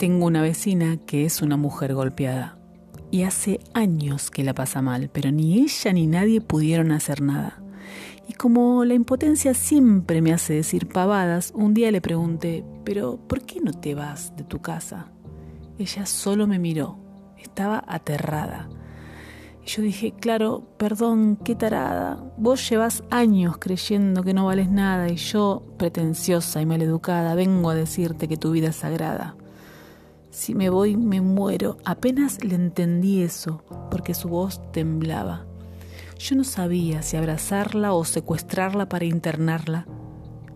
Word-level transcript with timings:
Tengo 0.00 0.24
una 0.24 0.40
vecina 0.40 0.96
que 0.96 1.26
es 1.26 1.42
una 1.42 1.58
mujer 1.58 1.92
golpeada 1.92 2.56
y 3.10 3.24
hace 3.24 3.60
años 3.74 4.30
que 4.30 4.44
la 4.44 4.54
pasa 4.54 4.80
mal, 4.80 5.10
pero 5.12 5.30
ni 5.30 5.58
ella 5.58 5.92
ni 5.92 6.06
nadie 6.06 6.40
pudieron 6.40 6.90
hacer 6.90 7.20
nada. 7.20 7.62
Y 8.26 8.32
como 8.32 8.86
la 8.86 8.94
impotencia 8.94 9.52
siempre 9.52 10.22
me 10.22 10.32
hace 10.32 10.54
decir 10.54 10.88
pavadas, 10.88 11.52
un 11.54 11.74
día 11.74 11.90
le 11.90 12.00
pregunté, 12.00 12.64
pero 12.82 13.18
¿por 13.18 13.42
qué 13.42 13.60
no 13.60 13.74
te 13.74 13.94
vas 13.94 14.34
de 14.36 14.44
tu 14.44 14.62
casa? 14.62 15.12
Ella 15.78 16.06
solo 16.06 16.46
me 16.46 16.58
miró, 16.58 16.96
estaba 17.36 17.84
aterrada. 17.86 18.70
Y 19.62 19.68
yo 19.68 19.82
dije, 19.82 20.14
claro, 20.18 20.64
perdón, 20.78 21.36
qué 21.44 21.54
tarada, 21.54 22.24
vos 22.38 22.66
llevas 22.70 23.04
años 23.10 23.58
creyendo 23.58 24.22
que 24.22 24.32
no 24.32 24.46
vales 24.46 24.70
nada 24.70 25.10
y 25.10 25.16
yo, 25.16 25.62
pretenciosa 25.76 26.62
y 26.62 26.64
maleducada, 26.64 27.34
vengo 27.34 27.68
a 27.68 27.74
decirte 27.74 28.28
que 28.28 28.38
tu 28.38 28.52
vida 28.52 28.68
es 28.68 28.76
sagrada. 28.76 29.36
Si 30.30 30.54
me 30.54 30.70
voy, 30.70 30.96
me 30.96 31.20
muero. 31.20 31.76
Apenas 31.84 32.44
le 32.44 32.54
entendí 32.54 33.22
eso, 33.22 33.62
porque 33.90 34.14
su 34.14 34.28
voz 34.28 34.60
temblaba. 34.72 35.44
Yo 36.18 36.36
no 36.36 36.44
sabía 36.44 37.02
si 37.02 37.16
abrazarla 37.16 37.92
o 37.92 38.04
secuestrarla 38.04 38.88
para 38.88 39.04
internarla, 39.04 39.86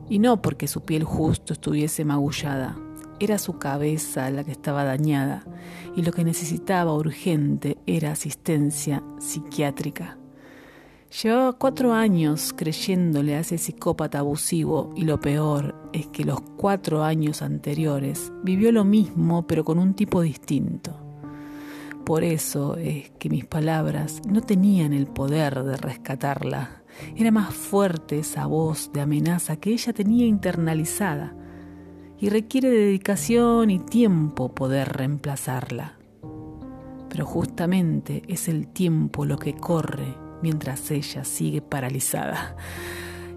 y 0.08 0.18
no 0.18 0.40
porque 0.42 0.68
su 0.68 0.82
piel 0.82 1.04
justo 1.04 1.52
estuviese 1.54 2.04
magullada. 2.04 2.76
Era 3.18 3.38
su 3.38 3.58
cabeza 3.58 4.30
la 4.30 4.44
que 4.44 4.52
estaba 4.52 4.84
dañada, 4.84 5.44
y 5.96 6.02
lo 6.02 6.12
que 6.12 6.24
necesitaba 6.24 6.94
urgente 6.94 7.78
era 7.86 8.12
asistencia 8.12 9.02
psiquiátrica. 9.18 10.18
Llevaba 11.22 11.52
cuatro 11.52 11.92
años 11.92 12.52
creyéndole 12.52 13.36
a 13.36 13.40
ese 13.40 13.56
psicópata 13.56 14.18
abusivo 14.18 14.92
y 14.96 15.04
lo 15.04 15.20
peor 15.20 15.88
es 15.92 16.08
que 16.08 16.24
los 16.24 16.40
cuatro 16.40 17.04
años 17.04 17.40
anteriores 17.40 18.32
vivió 18.42 18.72
lo 18.72 18.84
mismo 18.84 19.46
pero 19.46 19.64
con 19.64 19.78
un 19.78 19.94
tipo 19.94 20.22
distinto. 20.22 20.98
Por 22.04 22.24
eso 22.24 22.76
es 22.76 23.12
que 23.12 23.30
mis 23.30 23.44
palabras 23.44 24.22
no 24.28 24.40
tenían 24.40 24.92
el 24.92 25.06
poder 25.06 25.62
de 25.62 25.76
rescatarla. 25.76 26.82
Era 27.14 27.30
más 27.30 27.54
fuerte 27.54 28.18
esa 28.18 28.46
voz 28.46 28.90
de 28.92 29.00
amenaza 29.00 29.54
que 29.56 29.70
ella 29.70 29.92
tenía 29.92 30.26
internalizada 30.26 31.32
y 32.18 32.28
requiere 32.28 32.70
dedicación 32.70 33.70
y 33.70 33.78
tiempo 33.78 34.52
poder 34.52 34.88
reemplazarla. 34.88 35.96
Pero 37.08 37.24
justamente 37.24 38.24
es 38.26 38.48
el 38.48 38.66
tiempo 38.66 39.24
lo 39.24 39.38
que 39.38 39.54
corre 39.54 40.23
mientras 40.44 40.90
ella 40.90 41.24
sigue 41.24 41.62
paralizada. 41.62 42.54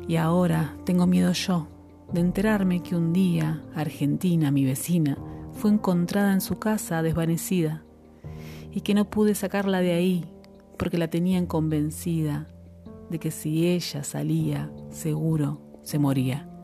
Y 0.10 0.18
ahora 0.18 0.76
tengo 0.84 1.08
miedo 1.08 1.32
yo 1.32 1.70
de 2.12 2.20
enterarme 2.20 2.84
que 2.84 2.98
un 2.98 3.14
día 3.14 3.64
Argentina, 3.76 4.52
mi 4.52 4.66
vecina, 4.66 5.18
fue 5.54 5.72
encontrada 5.72 6.34
en 6.34 6.42
su 6.42 6.60
casa 6.60 7.02
desvanecida 7.02 7.82
y 8.74 8.82
que 8.82 8.94
no 8.94 9.10
pude 9.10 9.36
sacarla 9.36 9.80
de 9.80 9.94
ahí 9.94 10.26
porque 10.78 10.98
la 10.98 11.08
tenían 11.08 11.46
convencida 11.46 12.50
de 13.10 13.20
que 13.20 13.32
si 13.32 13.68
ella 13.68 14.04
salía, 14.04 14.70
seguro 14.90 15.62
se 15.84 16.00
moría. 16.00 16.57